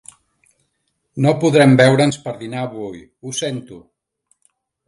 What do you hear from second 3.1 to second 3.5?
ho